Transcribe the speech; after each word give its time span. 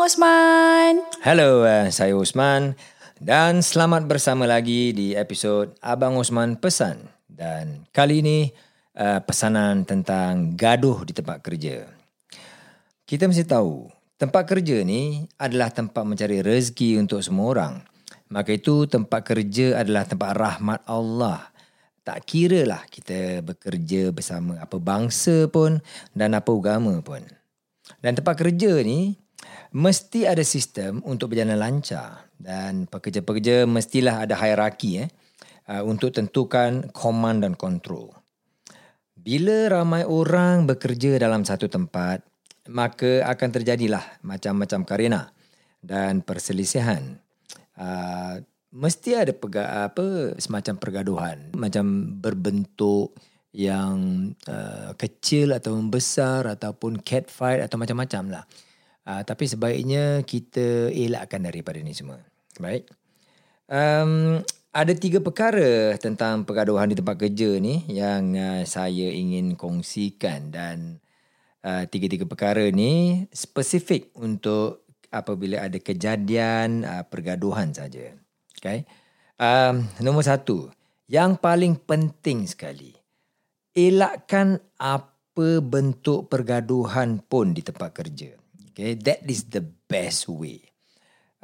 Abang 0.00 0.16
Osman. 0.16 0.94
Hello, 1.20 1.60
uh, 1.60 1.84
saya 1.92 2.16
Osman 2.16 2.72
dan 3.20 3.60
selamat 3.60 4.08
bersama 4.08 4.48
lagi 4.48 4.96
di 4.96 5.12
episod 5.12 5.76
Abang 5.84 6.16
Osman 6.16 6.56
Pesan. 6.56 7.04
Dan 7.28 7.84
kali 7.92 8.24
ini 8.24 8.48
uh, 8.96 9.20
pesanan 9.20 9.84
tentang 9.84 10.56
gaduh 10.56 11.04
di 11.04 11.12
tempat 11.12 11.44
kerja. 11.44 11.84
Kita 13.04 13.28
mesti 13.28 13.44
tahu, 13.44 13.92
tempat 14.16 14.48
kerja 14.48 14.80
ni 14.88 15.28
adalah 15.36 15.68
tempat 15.68 16.00
mencari 16.08 16.40
rezeki 16.40 16.96
untuk 16.96 17.20
semua 17.20 17.52
orang. 17.52 17.74
Maka 18.32 18.56
itu 18.56 18.88
tempat 18.88 19.20
kerja 19.20 19.84
adalah 19.84 20.08
tempat 20.08 20.32
rahmat 20.32 20.80
Allah. 20.88 21.52
Tak 22.08 22.24
kira 22.24 22.64
lah 22.64 22.88
kita 22.88 23.44
bekerja 23.44 24.16
bersama 24.16 24.64
apa 24.64 24.80
bangsa 24.80 25.44
pun 25.52 25.76
dan 26.16 26.32
apa 26.32 26.48
agama 26.48 26.96
pun. 27.04 27.20
Dan 28.00 28.16
tempat 28.16 28.40
kerja 28.40 28.80
ni 28.80 29.20
mesti 29.70 30.26
ada 30.26 30.42
sistem 30.42 30.98
untuk 31.06 31.34
berjalan 31.34 31.58
lancar 31.58 32.26
dan 32.36 32.90
pekerja-pekerja 32.90 33.68
mestilah 33.68 34.26
ada 34.26 34.34
hierarki 34.34 35.06
eh 35.06 35.08
uh, 35.70 35.82
untuk 35.86 36.10
tentukan 36.14 36.90
command 36.90 37.46
dan 37.46 37.54
control. 37.54 38.10
Bila 39.20 39.68
ramai 39.68 40.02
orang 40.08 40.64
bekerja 40.64 41.20
dalam 41.20 41.44
satu 41.44 41.68
tempat, 41.68 42.24
maka 42.72 43.20
akan 43.28 43.48
terjadilah 43.52 44.22
macam-macam 44.24 44.80
karena 44.88 45.20
dan 45.84 46.24
perselisihan. 46.24 47.20
Uh, 47.76 48.40
mesti 48.72 49.16
ada 49.16 49.32
pega, 49.36 49.86
apa 49.88 50.36
semacam 50.40 50.74
pergaduhan, 50.80 51.38
macam 51.52 52.16
berbentuk 52.16 53.12
yang 53.50 54.30
uh, 54.46 54.94
kecil 54.94 55.52
atau 55.52 55.76
besar 55.84 56.46
ataupun 56.46 57.02
cat 57.02 57.26
fight 57.28 57.60
atau 57.60 57.76
macam-macam 57.76 58.40
lah. 58.40 58.44
Uh, 59.10 59.26
tapi 59.26 59.50
sebaiknya 59.50 60.22
kita 60.22 60.94
elakkan 60.94 61.42
daripada 61.42 61.82
ini 61.82 61.90
semua. 61.90 62.22
Baik. 62.62 62.86
Um, 63.66 64.38
ada 64.70 64.94
tiga 64.94 65.18
perkara 65.18 65.98
tentang 65.98 66.46
pergaduhan 66.46 66.86
di 66.86 66.94
tempat 66.94 67.18
kerja 67.18 67.58
ni 67.58 67.82
yang 67.90 68.38
uh, 68.38 68.62
saya 68.62 69.10
ingin 69.10 69.58
kongsikan 69.58 70.54
dan 70.54 71.02
uh, 71.66 71.90
tiga-tiga 71.90 72.22
perkara 72.22 72.70
ni 72.70 73.26
spesifik 73.34 74.14
untuk 74.14 74.86
apabila 75.10 75.58
ada 75.58 75.82
kejadian 75.82 76.86
uh, 76.86 77.02
pergaduhan 77.02 77.74
saja. 77.74 78.14
Okay. 78.62 78.86
Um, 79.42 79.90
nombor 79.98 80.22
satu, 80.22 80.70
yang 81.10 81.34
paling 81.34 81.74
penting 81.82 82.46
sekali, 82.46 82.94
elakkan 83.74 84.62
apa 84.78 85.58
bentuk 85.58 86.30
pergaduhan 86.30 87.18
pun 87.26 87.50
di 87.50 87.66
tempat 87.66 87.90
kerja. 87.90 88.38
Okay, 88.80 88.96
that 89.04 89.20
is 89.28 89.52
the 89.52 89.60
best 89.60 90.24
way. 90.24 90.64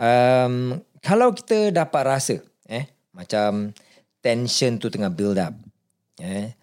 Um, 0.01 0.81
kalau 1.05 1.37
kita 1.37 1.69
dapat 1.69 2.09
rasa, 2.09 2.41
eh, 2.65 2.89
macam 3.13 3.77
tension 4.25 4.81
tu 4.81 4.89
tengah 4.89 5.13
build 5.13 5.37
up, 5.37 5.53
eh, 6.17 6.57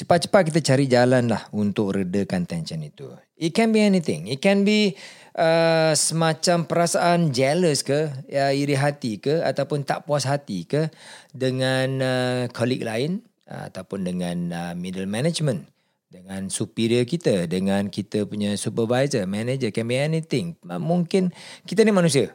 cepat-cepat 0.00 0.48
kita 0.48 0.64
cari 0.64 0.88
jalan 0.88 1.28
lah 1.28 1.52
untuk 1.52 1.92
redakan 1.92 2.48
tension 2.48 2.80
itu. 2.80 3.04
It 3.36 3.52
can 3.52 3.68
be 3.68 3.84
anything. 3.84 4.32
It 4.32 4.40
can 4.40 4.64
be 4.64 4.96
uh, 5.36 5.92
semacam 5.92 6.64
perasaan 6.64 7.28
jealous 7.28 7.84
ke, 7.84 8.08
ya, 8.32 8.48
iri 8.48 8.80
hati 8.80 9.20
ke, 9.20 9.44
ataupun 9.44 9.84
tak 9.84 10.08
puas 10.08 10.24
hati 10.24 10.64
ke 10.64 10.88
dengan 11.36 11.88
uh, 12.00 12.42
colleague 12.56 12.88
lain 12.88 13.20
uh, 13.52 13.68
ataupun 13.68 14.08
dengan 14.08 14.36
uh, 14.56 14.72
middle 14.72 15.04
management 15.04 15.68
dengan 16.08 16.48
superior 16.48 17.04
kita, 17.04 17.44
dengan 17.44 17.92
kita 17.92 18.24
punya 18.24 18.56
supervisor, 18.56 19.28
manager, 19.28 19.68
can 19.68 19.84
be 19.84 20.00
anything. 20.00 20.56
Mungkin 20.64 21.30
kita 21.68 21.84
ni 21.84 21.92
manusia. 21.92 22.32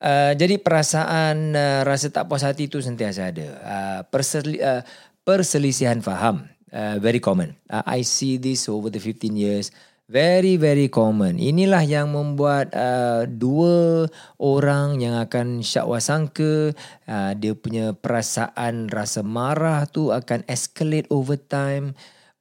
Uh, 0.00 0.32
jadi 0.32 0.56
perasaan 0.56 1.52
uh, 1.52 1.84
rasa 1.84 2.08
tak 2.08 2.24
puas 2.24 2.40
hati 2.40 2.72
itu 2.72 2.80
sentiasa 2.80 3.28
ada. 3.28 3.48
Uh, 3.60 4.00
perseli- 4.08 4.64
uh, 4.64 4.80
perselisihan 5.28 6.00
faham, 6.00 6.48
uh, 6.72 6.96
very 6.96 7.20
common. 7.20 7.52
Uh, 7.68 7.84
I 7.84 8.00
see 8.00 8.40
this 8.40 8.64
over 8.72 8.88
the 8.88 8.96
15 8.96 9.36
years. 9.36 9.68
Very, 10.10 10.58
very 10.58 10.90
common. 10.90 11.38
Inilah 11.38 11.86
yang 11.86 12.10
membuat 12.10 12.74
uh, 12.74 13.30
dua 13.30 14.10
orang 14.42 14.98
yang 14.98 15.14
akan 15.20 15.62
syakwa 15.62 16.02
sangka, 16.02 16.74
uh, 17.06 17.32
dia 17.38 17.54
punya 17.54 17.94
perasaan 17.94 18.90
rasa 18.90 19.22
marah 19.22 19.86
tu 19.86 20.10
akan 20.10 20.42
escalate 20.50 21.06
over 21.12 21.38
time 21.38 21.94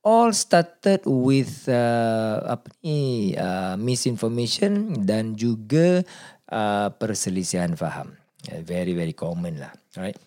all 0.10 0.34
started 0.34 1.06
with 1.06 1.70
uh, 1.70 2.42
apa 2.58 2.66
ni 2.82 3.38
uh, 3.38 3.78
misinformation 3.78 4.98
dan 5.06 5.38
juga 5.38 6.02
uh, 6.50 6.90
perselisihan 6.98 7.78
faham. 7.78 8.18
Uh, 8.50 8.66
very 8.66 8.98
very 8.98 9.14
common 9.14 9.62
lah, 9.62 9.70
right? 10.02 10.18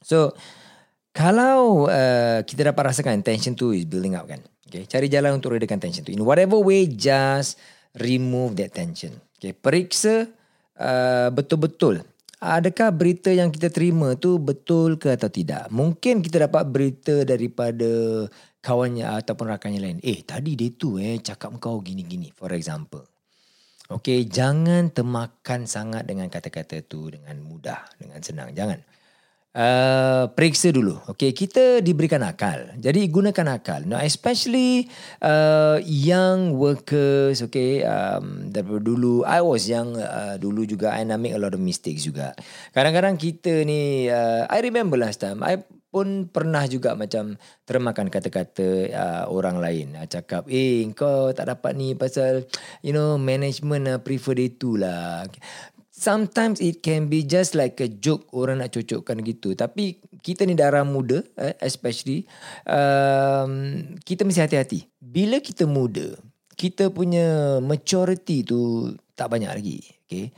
So 0.00 0.32
kalau 1.12 1.92
uh, 1.92 2.40
kita 2.48 2.72
dapat 2.72 2.96
rasakan 2.96 3.20
tension 3.20 3.52
tu 3.52 3.76
is 3.76 3.84
building 3.84 4.16
up 4.16 4.24
kan, 4.24 4.40
okay, 4.64 4.88
cari 4.88 5.12
jalan 5.12 5.36
untuk 5.36 5.52
redakan 5.52 5.76
tension 5.76 6.00
tu. 6.00 6.16
In 6.16 6.24
whatever 6.24 6.56
way, 6.56 6.88
just 6.88 7.60
remove 8.00 8.56
that 8.56 8.72
tension. 8.72 9.12
Okay, 9.36 9.52
periksa 9.52 10.32
uh, 10.80 11.28
betul-betul 11.28 12.00
adakah 12.40 12.92
berita 12.92 13.32
yang 13.32 13.48
kita 13.48 13.72
terima 13.72 14.14
tu 14.16 14.36
betul 14.36 15.00
ke 15.00 15.12
atau 15.16 15.28
tidak. 15.32 15.68
Mungkin 15.72 16.20
kita 16.20 16.48
dapat 16.48 16.68
berita 16.68 17.24
daripada 17.24 18.24
kawannya 18.66 19.06
ataupun 19.06 19.46
rakannya 19.54 19.78
lain. 19.78 19.98
Eh, 20.02 20.26
tadi 20.26 20.58
dia 20.58 20.74
tu 20.74 20.98
eh 20.98 21.22
cakap 21.22 21.54
kau 21.62 21.78
gini-gini 21.78 22.34
for 22.34 22.50
example. 22.50 23.06
Okay, 23.86 24.26
jangan 24.26 24.90
termakan 24.90 25.70
sangat 25.70 26.10
dengan 26.10 26.26
kata-kata 26.26 26.82
tu 26.82 27.06
dengan 27.06 27.38
mudah, 27.38 27.86
dengan 27.94 28.18
senang. 28.18 28.50
Jangan. 28.50 28.82
Uh, 29.56 30.28
periksa 30.36 30.74
dulu. 30.74 30.98
Okay, 31.06 31.30
kita 31.30 31.80
diberikan 31.80 32.20
akal. 32.26 32.76
Jadi 32.76 33.06
gunakan 33.08 33.56
akal. 33.56 33.86
Now, 33.86 34.02
especially 34.02 34.90
uh, 35.22 35.78
young 35.86 36.58
workers. 36.58 37.46
Okay, 37.46 37.86
um, 37.86 38.50
daripada 38.50 38.82
dulu, 38.82 39.22
I 39.22 39.40
was 39.40 39.70
young 39.70 39.96
uh, 39.96 40.34
dulu 40.36 40.66
juga. 40.66 40.92
I 40.98 41.06
make 41.16 41.32
a 41.32 41.40
lot 41.40 41.54
of 41.54 41.62
mistakes 41.62 42.04
juga. 42.04 42.34
Kadang-kadang 42.74 43.16
kita 43.16 43.64
ni, 43.64 44.10
uh, 44.10 44.50
I 44.50 44.58
remember 44.66 44.98
last 44.98 45.22
time. 45.22 45.40
I 45.46 45.62
pun 45.96 46.28
pernah 46.28 46.68
juga 46.68 46.92
macam 46.92 47.40
termakan 47.64 48.12
kata-kata 48.12 48.68
uh, 48.92 49.24
orang 49.32 49.56
lain. 49.56 49.96
Uh, 49.96 50.04
cakap 50.04 50.44
eh 50.52 50.84
kau 50.92 51.32
tak 51.32 51.48
dapat 51.48 51.72
ni 51.72 51.96
pasal 51.96 52.44
you 52.84 52.92
know 52.92 53.16
management 53.16 53.88
uh, 53.88 53.96
prefer 53.96 54.36
dia 54.36 54.52
tu 54.52 54.76
lah. 54.76 55.24
Sometimes 55.88 56.60
it 56.60 56.84
can 56.84 57.08
be 57.08 57.24
just 57.24 57.56
like 57.56 57.80
a 57.80 57.88
joke 57.88 58.28
orang 58.36 58.60
nak 58.60 58.76
cocokkan 58.76 59.24
gitu. 59.24 59.56
Tapi 59.56 59.96
kita 60.20 60.44
ni 60.44 60.52
darah 60.52 60.84
muda 60.84 61.24
eh, 61.40 61.56
especially 61.64 62.28
um, 62.68 63.80
kita 64.04 64.28
mesti 64.28 64.44
hati-hati. 64.44 64.84
Bila 65.00 65.40
kita 65.40 65.64
muda 65.64 66.12
kita 66.52 66.92
punya 66.92 67.56
maturity 67.64 68.44
tu 68.44 68.92
tak 69.16 69.32
banyak 69.32 69.48
lagi 69.48 69.80
okay 70.04 70.28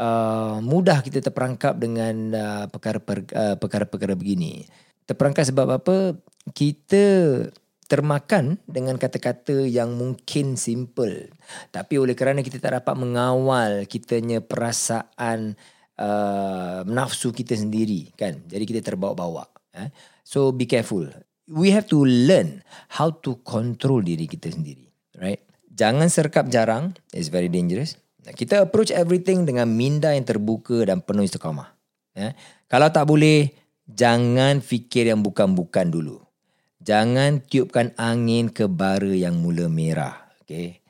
Uh, 0.00 0.62
mudah 0.64 1.04
kita 1.04 1.20
terperangkap 1.20 1.76
dengan 1.76 2.32
uh, 2.32 2.64
perkara-perkara 2.72 3.36
uh, 3.36 3.56
perkara-perkara 3.60 4.16
begini 4.16 4.64
terperangkap 5.10 5.42
sebab 5.50 5.82
apa? 5.82 6.14
Kita 6.54 7.02
termakan 7.90 8.62
dengan 8.70 8.94
kata-kata 8.94 9.66
yang 9.66 9.98
mungkin 9.98 10.54
simple. 10.54 11.34
Tapi 11.74 11.98
oleh 11.98 12.14
kerana 12.14 12.46
kita 12.46 12.62
tak 12.62 12.78
dapat 12.78 12.94
mengawal 12.94 13.90
kitanya 13.90 14.38
perasaan 14.38 15.58
uh, 15.98 16.86
nafsu 16.86 17.34
kita 17.34 17.58
sendiri 17.58 18.14
kan? 18.14 18.46
Jadi 18.46 18.62
kita 18.62 18.94
terbawa-bawa 18.94 19.50
eh? 19.74 19.90
so 20.22 20.54
be 20.54 20.70
careful. 20.70 21.02
We 21.50 21.74
have 21.74 21.90
to 21.90 22.06
learn 22.06 22.62
how 22.94 23.10
to 23.26 23.42
control 23.42 24.06
diri 24.06 24.30
kita 24.30 24.54
sendiri 24.54 24.86
right? 25.18 25.42
Jangan 25.74 26.06
serkap 26.06 26.46
jarang. 26.46 26.94
It's 27.10 27.26
very 27.26 27.50
dangerous. 27.50 27.98
Kita 28.22 28.62
approach 28.62 28.94
everything 28.94 29.42
dengan 29.42 29.66
minda 29.66 30.14
yang 30.14 30.22
terbuka 30.22 30.86
dan 30.86 31.02
penuh 31.02 31.26
istiqamah 31.26 31.74
eh? 32.14 32.38
kalau 32.70 32.86
tak 32.94 33.08
boleh 33.10 33.50
Jangan 33.90 34.62
fikir 34.62 35.10
yang 35.10 35.26
bukan-bukan 35.26 35.90
dulu. 35.90 36.22
Jangan 36.80 37.44
tiupkan 37.44 37.92
angin 37.98 38.48
ke 38.48 38.64
bara 38.70 39.12
yang 39.12 39.36
mula 39.42 39.68
merah. 39.68 40.30
Okay. 40.42 40.80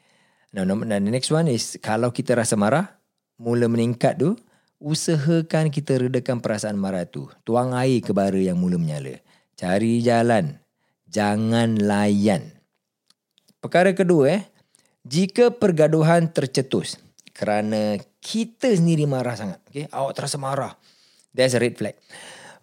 Now, 0.50 0.66
the 0.66 0.98
next 1.00 1.30
one 1.30 1.46
is 1.46 1.78
kalau 1.82 2.10
kita 2.10 2.34
rasa 2.34 2.54
marah, 2.58 2.98
mula 3.40 3.66
meningkat 3.66 4.18
tu, 4.18 4.36
usahakan 4.82 5.70
kita 5.70 5.96
redakan 5.96 6.42
perasaan 6.42 6.76
marah 6.76 7.06
tu. 7.06 7.26
Tuang 7.42 7.74
air 7.74 8.02
ke 8.02 8.10
bara 8.10 8.38
yang 8.38 8.58
mula 8.58 8.76
menyala. 8.76 9.18
Cari 9.54 10.00
jalan. 10.04 10.58
Jangan 11.10 11.78
layan. 11.78 12.54
Perkara 13.60 13.92
kedua 13.92 14.40
eh, 14.40 14.42
jika 15.04 15.52
pergaduhan 15.52 16.32
tercetus 16.32 16.96
kerana 17.36 18.00
kita 18.24 18.72
sendiri 18.72 19.04
marah 19.04 19.36
sangat, 19.36 19.58
okay, 19.68 19.84
awak 19.92 20.16
terasa 20.16 20.40
marah, 20.40 20.72
there's 21.36 21.52
a 21.52 21.60
red 21.60 21.76
flag. 21.76 21.98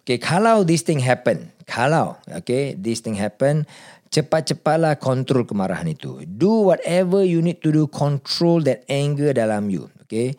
Okay, 0.08 0.16
kalau 0.16 0.64
this 0.64 0.80
thing 0.80 1.04
happen, 1.04 1.52
kalau 1.68 2.16
okay, 2.32 2.72
this 2.72 3.04
thing 3.04 3.12
happen, 3.12 3.68
cepat-cepatlah 4.08 4.96
kontrol 4.96 5.44
kemarahan 5.44 5.84
itu. 5.92 6.24
Do 6.24 6.64
whatever 6.72 7.20
you 7.20 7.44
need 7.44 7.60
to 7.60 7.68
do, 7.68 7.84
control 7.92 8.64
that 8.64 8.88
anger 8.88 9.36
dalam 9.36 9.68
you. 9.68 9.92
Okay. 10.08 10.32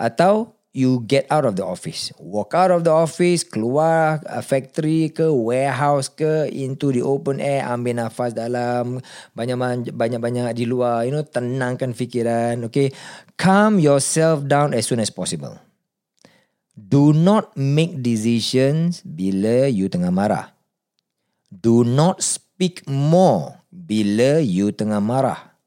Atau 0.00 0.56
you 0.72 1.04
get 1.04 1.28
out 1.28 1.44
of 1.44 1.60
the 1.60 1.66
office. 1.68 2.16
Walk 2.16 2.56
out 2.56 2.72
of 2.72 2.88
the 2.88 2.96
office, 2.96 3.44
keluar 3.44 4.24
uh, 4.24 4.40
factory 4.40 5.12
ke, 5.12 5.28
warehouse 5.28 6.08
ke, 6.08 6.48
into 6.48 6.88
the 6.88 7.04
open 7.04 7.44
air, 7.44 7.68
ambil 7.68 8.00
nafas 8.00 8.32
dalam, 8.32 9.04
banyak-banyak 9.36 10.56
di 10.56 10.64
luar, 10.64 11.04
you 11.04 11.12
know, 11.12 11.20
tenangkan 11.20 11.92
fikiran, 11.92 12.64
okay. 12.64 12.88
Calm 13.36 13.76
yourself 13.76 14.48
down 14.48 14.72
as 14.72 14.88
soon 14.88 15.02
as 15.02 15.12
possible. 15.12 15.60
Do 16.80 17.12
not 17.12 17.52
make 17.60 18.00
decisions 18.00 19.04
bila 19.04 19.68
you 19.68 19.92
tengah 19.92 20.08
marah. 20.08 20.56
Do 21.52 21.84
not 21.84 22.24
speak 22.24 22.88
more 22.88 23.60
bila 23.68 24.40
you 24.40 24.72
tengah 24.72 25.04
marah. 25.04 25.60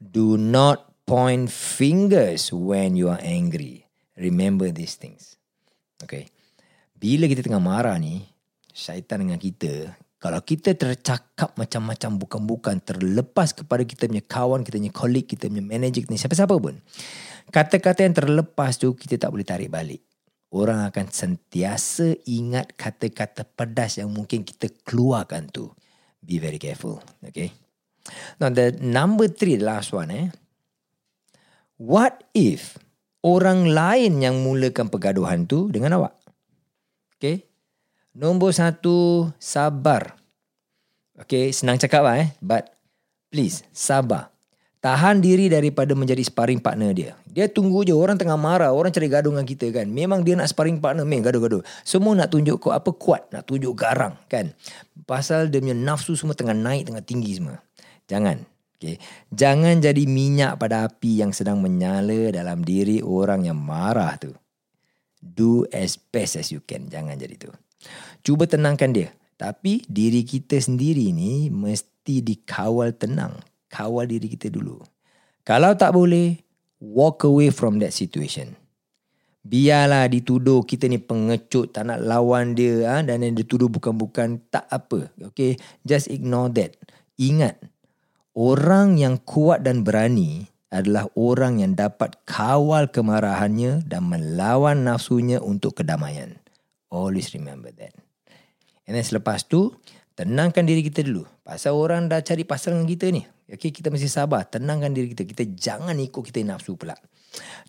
Do 0.00 0.40
not 0.40 1.04
point 1.04 1.52
fingers 1.52 2.48
when 2.56 2.96
you 2.96 3.12
are 3.12 3.20
angry. 3.20 3.84
Remember 4.16 4.72
these 4.72 4.96
things. 4.96 5.36
Okay. 6.00 6.32
Bila 6.96 7.28
kita 7.28 7.44
tengah 7.44 7.60
marah 7.60 8.00
ni, 8.00 8.24
syaitan 8.72 9.20
dengan 9.20 9.36
kita, 9.36 9.92
kalau 10.20 10.40
kita 10.40 10.72
tercakap 10.76 11.56
macam-macam 11.56 12.10
bukan-bukan, 12.16 12.76
terlepas 12.80 13.56
kepada 13.56 13.84
kita 13.84 14.08
punya 14.08 14.24
kawan, 14.24 14.60
kita 14.64 14.76
punya 14.76 14.92
colleague, 14.92 15.28
kita 15.28 15.48
punya 15.48 15.64
manager, 15.64 16.04
kita 16.04 16.16
siapa-siapa 16.16 16.56
pun. 16.56 16.80
Kata-kata 17.48 18.04
yang 18.04 18.16
terlepas 18.16 18.76
tu, 18.76 18.92
kita 18.96 19.16
tak 19.16 19.32
boleh 19.32 19.44
tarik 19.44 19.72
balik. 19.72 20.09
Orang 20.50 20.82
akan 20.82 21.06
sentiasa 21.14 22.18
ingat 22.26 22.74
kata-kata 22.74 23.46
pedas 23.46 24.02
yang 24.02 24.10
mungkin 24.10 24.42
kita 24.42 24.66
keluarkan 24.82 25.46
tu. 25.46 25.70
Be 26.18 26.42
very 26.42 26.58
careful. 26.58 26.98
Okay. 27.22 27.54
Now 28.42 28.50
the 28.50 28.74
number 28.82 29.30
three, 29.30 29.54
the 29.54 29.66
last 29.70 29.94
one 29.94 30.10
eh. 30.10 30.28
What 31.78 32.26
if 32.34 32.76
orang 33.24 33.68
lain 33.68 34.20
yang 34.24 34.40
mulakan 34.40 34.88
pergaduhan 34.88 35.44
tu 35.44 35.68
dengan 35.68 36.00
awak. 36.00 36.16
Okay. 37.16 37.44
Nombor 38.16 38.50
satu, 38.56 39.30
sabar. 39.38 40.16
Okay, 41.20 41.52
senang 41.52 41.76
cakap 41.76 42.02
lah 42.02 42.16
eh. 42.18 42.28
But 42.40 42.72
please, 43.28 43.62
sabar. 43.70 44.32
Tahan 44.80 45.20
diri 45.20 45.52
daripada 45.52 45.92
menjadi 45.92 46.24
sparring 46.24 46.56
partner 46.56 46.96
dia. 46.96 47.12
Dia 47.28 47.52
tunggu 47.52 47.84
je 47.84 47.92
orang 47.92 48.16
tengah 48.16 48.40
marah, 48.40 48.72
orang 48.72 48.88
cari 48.88 49.12
gaduh 49.12 49.28
dengan 49.28 49.44
kita 49.44 49.68
kan. 49.76 49.84
Memang 49.84 50.24
dia 50.24 50.32
nak 50.32 50.48
sparring 50.48 50.80
partner, 50.80 51.04
meh 51.04 51.20
gaduh-gaduh. 51.20 51.60
Semua 51.84 52.16
nak 52.16 52.32
tunjuk 52.32 52.56
kau 52.56 52.72
apa 52.72 52.88
kuat, 52.88 53.28
nak 53.28 53.44
tunjuk 53.44 53.76
garang 53.76 54.16
kan. 54.32 54.56
Pasal 55.04 55.52
dia 55.52 55.60
punya 55.60 55.76
nafsu 55.76 56.16
semua 56.16 56.32
tengah 56.32 56.56
naik, 56.56 56.88
tengah 56.88 57.04
tinggi 57.04 57.36
semua. 57.36 57.60
Jangan. 58.08 58.40
Okay. 58.80 58.96
Jangan 59.28 59.84
jadi 59.84 60.08
minyak 60.08 60.56
pada 60.56 60.88
api 60.88 61.20
yang 61.20 61.36
sedang 61.36 61.60
menyala 61.60 62.32
dalam 62.32 62.64
diri 62.64 63.04
orang 63.04 63.44
yang 63.44 63.60
marah 63.60 64.16
tu. 64.16 64.32
Do 65.20 65.68
as 65.76 66.00
best 66.00 66.40
as 66.40 66.48
you 66.48 66.64
can. 66.64 66.88
Jangan 66.88 67.20
jadi 67.20 67.36
tu. 67.36 67.52
Cuba 68.24 68.48
tenangkan 68.48 68.96
dia. 68.96 69.12
Tapi 69.36 69.84
diri 69.84 70.24
kita 70.24 70.56
sendiri 70.56 71.12
ni 71.12 71.52
mesti 71.52 72.24
dikawal 72.24 72.96
tenang. 72.96 73.36
Kawal 73.70 74.10
diri 74.10 74.26
kita 74.26 74.50
dulu. 74.50 74.82
Kalau 75.46 75.72
tak 75.78 75.94
boleh, 75.94 76.36
walk 76.82 77.22
away 77.24 77.54
from 77.54 77.78
that 77.78 77.94
situation. 77.94 78.58
Biarlah 79.40 80.04
dituduh 80.10 80.66
kita 80.66 80.90
ni 80.90 81.00
pengecut, 81.00 81.72
tak 81.72 81.88
nak 81.88 82.04
lawan 82.04 82.52
dia 82.52 82.84
ha? 82.90 82.96
dan 83.00 83.24
yang 83.24 83.32
dituduh 83.38 83.72
bukan-bukan, 83.72 84.42
tak 84.52 84.68
apa. 84.68 85.08
Okay, 85.32 85.56
just 85.86 86.12
ignore 86.12 86.52
that. 86.52 86.76
Ingat, 87.16 87.56
Orang 88.30 88.94
yang 88.94 89.18
kuat 89.18 89.66
dan 89.66 89.82
berani 89.82 90.46
adalah 90.70 91.10
orang 91.18 91.58
yang 91.58 91.74
dapat 91.74 92.14
kawal 92.30 92.86
kemarahannya 92.86 93.82
dan 93.82 94.06
melawan 94.06 94.86
nafsunya 94.86 95.42
untuk 95.42 95.82
kedamaian. 95.82 96.38
Always 96.94 97.34
remember 97.34 97.74
that. 97.74 97.90
And 98.86 98.94
then 98.94 99.02
selepas 99.02 99.50
tu, 99.50 99.74
tenangkan 100.20 100.68
diri 100.68 100.84
kita 100.84 101.00
dulu. 101.00 101.24
Pasal 101.40 101.72
orang 101.72 102.04
dah 102.04 102.20
cari 102.20 102.44
pasal 102.44 102.76
dengan 102.76 102.84
kita 102.92 103.08
ni. 103.08 103.24
Okay, 103.48 103.72
kita 103.72 103.88
mesti 103.88 104.04
sabar. 104.04 104.44
Tenangkan 104.44 104.92
diri 104.92 105.16
kita. 105.16 105.24
Kita 105.24 105.48
jangan 105.48 105.96
ikut 105.96 106.20
kita 106.20 106.44
nafsu 106.44 106.76
pula. 106.76 106.92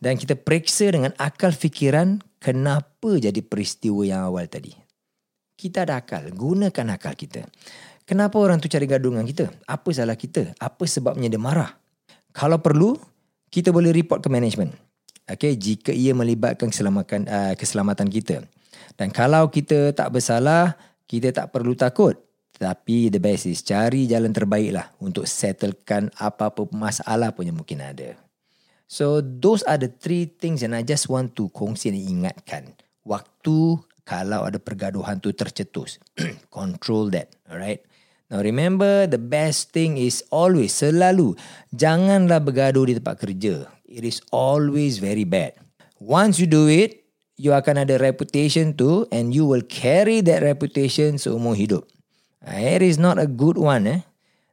Dan 0.04 0.20
kita 0.20 0.36
periksa 0.36 0.92
dengan 0.92 1.16
akal 1.16 1.56
fikiran 1.56 2.20
kenapa 2.44 3.16
jadi 3.16 3.40
peristiwa 3.40 4.04
yang 4.04 4.28
awal 4.28 4.52
tadi. 4.52 4.76
Kita 5.56 5.88
ada 5.88 6.04
akal. 6.04 6.28
Gunakan 6.36 6.86
akal 6.92 7.16
kita. 7.16 7.48
Kenapa 8.04 8.36
orang 8.36 8.60
tu 8.60 8.68
cari 8.68 8.84
gaduh 8.84 9.16
dengan 9.16 9.24
kita? 9.24 9.48
Apa 9.72 9.96
salah 9.96 10.20
kita? 10.20 10.52
Apa 10.60 10.84
sebabnya 10.84 11.32
dia 11.32 11.40
marah? 11.40 11.72
Kalau 12.36 12.60
perlu, 12.60 13.00
kita 13.48 13.72
boleh 13.72 13.96
report 13.96 14.20
ke 14.20 14.28
management. 14.28 14.76
Okay, 15.24 15.56
jika 15.56 15.96
ia 15.96 16.12
melibatkan 16.12 16.68
keselamatan, 16.68 17.24
uh, 17.32 17.54
keselamatan 17.56 18.12
kita. 18.12 18.44
Dan 19.00 19.08
kalau 19.16 19.48
kita 19.48 19.96
tak 19.96 20.12
bersalah, 20.12 20.76
kita 21.08 21.32
tak 21.32 21.56
perlu 21.56 21.72
takut. 21.80 22.31
Tapi 22.62 23.10
the 23.10 23.18
best 23.18 23.50
is 23.50 23.66
cari 23.66 24.06
jalan 24.06 24.30
terbaik 24.30 24.70
lah 24.70 24.86
untuk 25.02 25.26
settlekan 25.26 26.14
apa-apa 26.22 26.70
masalah 26.70 27.34
pun 27.34 27.50
yang 27.50 27.58
mungkin 27.58 27.82
ada. 27.82 28.14
So 28.86 29.18
those 29.18 29.66
are 29.66 29.82
the 29.82 29.90
three 29.90 30.30
things 30.30 30.62
yang 30.62 30.78
I 30.78 30.86
just 30.86 31.10
want 31.10 31.34
to 31.42 31.50
kongsi 31.50 31.90
dan 31.90 32.06
ingatkan. 32.06 32.78
Waktu 33.02 33.82
kalau 34.06 34.46
ada 34.46 34.62
pergaduhan 34.62 35.18
tu 35.18 35.34
tercetus. 35.34 35.98
Control 36.54 37.10
that. 37.18 37.34
Alright. 37.50 37.82
Now 38.30 38.46
remember 38.46 39.10
the 39.10 39.18
best 39.18 39.74
thing 39.74 39.98
is 39.98 40.22
always 40.30 40.78
selalu 40.78 41.34
janganlah 41.74 42.46
bergaduh 42.46 42.86
di 42.86 42.94
tempat 43.02 43.26
kerja. 43.26 43.66
It 43.90 44.06
is 44.06 44.22
always 44.30 45.02
very 45.02 45.26
bad. 45.26 45.58
Once 45.98 46.38
you 46.38 46.46
do 46.46 46.70
it, 46.70 47.10
you 47.42 47.58
akan 47.58 47.90
ada 47.90 47.98
reputation 47.98 48.78
too 48.78 49.10
and 49.10 49.34
you 49.34 49.50
will 49.50 49.66
carry 49.66 50.22
that 50.22 50.46
reputation 50.46 51.18
seumur 51.18 51.58
hidup. 51.58 51.90
It 52.42 52.82
is 52.82 52.98
not 52.98 53.22
a 53.22 53.30
good 53.30 53.58
one 53.58 53.86
eh. 53.86 54.02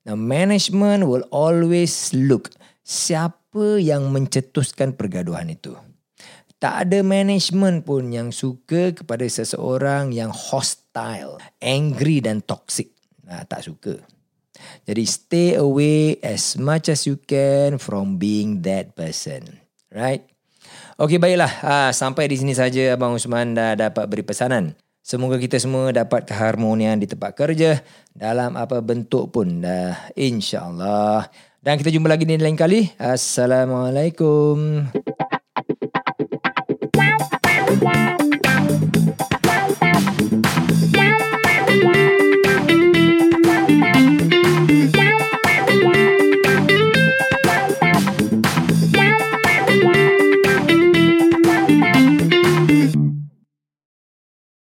Now 0.05 0.17
management 0.17 1.09
will 1.09 1.25
always 1.33 2.13
look 2.13 2.53
siapa 2.85 3.81
yang 3.81 4.09
mencetuskan 4.13 4.97
pergaduhan 4.97 5.53
itu. 5.53 5.77
Tak 6.59 6.91
ada 6.91 7.07
management 7.07 7.87
pun 7.87 8.11
yang 8.11 8.35
suka 8.35 8.91
kepada 8.91 9.23
seseorang 9.29 10.11
yang 10.11 10.35
hostile, 10.35 11.39
angry 11.63 12.19
dan 12.19 12.43
toxic. 12.43 12.91
Nah, 13.23 13.47
tak 13.47 13.63
suka. 13.63 13.95
Jadi 14.83 15.05
stay 15.07 15.49
away 15.55 16.19
as 16.19 16.59
much 16.59 16.91
as 16.91 17.07
you 17.07 17.15
can 17.15 17.79
from 17.79 18.19
being 18.19 18.67
that 18.67 18.99
person. 18.99 19.63
Right? 19.95 20.27
Okay, 20.99 21.23
baiklah. 21.23 21.53
Ah, 21.63 21.91
sampai 21.95 22.27
di 22.27 22.43
sini 22.43 22.59
saja 22.59 22.99
Abang 22.99 23.15
Usman 23.15 23.55
dah 23.55 23.79
dapat 23.79 24.11
beri 24.11 24.27
pesanan. 24.27 24.75
Semoga 25.09 25.41
kita 25.41 25.57
semua 25.57 25.89
dapat 25.89 26.29
keharmonian 26.29 27.01
di 27.01 27.09
tempat 27.09 27.33
kerja 27.33 27.81
dalam 28.13 28.61
apa 28.61 28.85
bentuk 28.85 29.33
pun. 29.33 29.65
Dah, 29.65 30.13
InsyaAllah. 30.13 31.33
Dan 31.65 31.81
kita 31.81 31.89
jumpa 31.89 32.13
lagi 32.13 32.29
di 32.29 32.37
lain 32.37 32.53
kali. 32.53 32.93
Assalamualaikum. 33.01 34.85
Assalamualaikum. 34.85 35.28